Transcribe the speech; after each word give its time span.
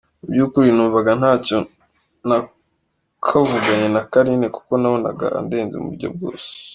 Mu 0.21 0.27
by’ukuri 0.31 0.67
numvaga 0.75 1.11
ntacyo 1.19 1.57
nakavuganye 2.27 3.87
na 3.95 4.01
Carine 4.11 4.47
kuko 4.55 4.71
nabonaga 4.77 5.25
andenze 5.39 5.75
mu 5.77 5.89
buryo 5.91 6.09
bwose. 6.15 6.47